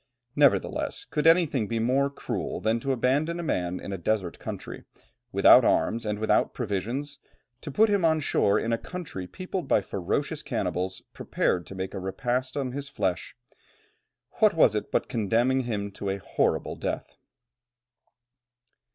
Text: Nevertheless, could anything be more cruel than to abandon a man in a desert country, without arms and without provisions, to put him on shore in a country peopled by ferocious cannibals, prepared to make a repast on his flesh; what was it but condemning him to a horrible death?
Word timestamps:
Nevertheless, 0.35 1.05
could 1.05 1.27
anything 1.27 1.67
be 1.67 1.77
more 1.77 2.09
cruel 2.09 2.59
than 2.59 2.79
to 2.79 2.91
abandon 2.91 3.39
a 3.39 3.43
man 3.43 3.79
in 3.79 3.93
a 3.93 3.99
desert 3.99 4.39
country, 4.39 4.83
without 5.31 5.63
arms 5.63 6.07
and 6.07 6.17
without 6.17 6.55
provisions, 6.55 7.19
to 7.61 7.69
put 7.69 7.87
him 7.87 8.03
on 8.03 8.19
shore 8.19 8.57
in 8.57 8.73
a 8.73 8.79
country 8.79 9.27
peopled 9.27 9.67
by 9.67 9.79
ferocious 9.81 10.41
cannibals, 10.41 11.03
prepared 11.13 11.67
to 11.67 11.75
make 11.75 11.93
a 11.93 11.99
repast 11.99 12.57
on 12.57 12.71
his 12.71 12.89
flesh; 12.89 13.35
what 14.39 14.55
was 14.55 14.73
it 14.73 14.91
but 14.91 15.07
condemning 15.07 15.65
him 15.65 15.91
to 15.91 16.09
a 16.09 16.17
horrible 16.17 16.75
death? 16.75 17.15